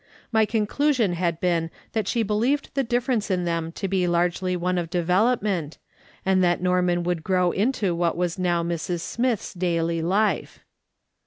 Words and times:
My 0.31 0.45
conclusion 0.47 1.13
had 1.13 1.39
been 1.39 1.69
that 1.93 2.07
she 2.07 2.23
believed 2.23 2.71
the 2.73 2.83
difi'erence 2.83 3.29
in 3.29 3.43
them 3.45 3.71
to 3.73 3.87
be 3.87 4.07
largely 4.07 4.57
one 4.57 4.79
of 4.79 4.89
development, 4.89 5.77
and 6.25 6.43
that 6.43 6.59
Norman 6.59 7.03
would 7.03 7.23
grow 7.23 7.51
into 7.51 7.93
what 7.93 8.17
was 8.17 8.39
now 8.39 8.63
Mrs. 8.63 9.01
Smith's 9.01 9.53
daily 9.53 10.01
life. 10.01 10.61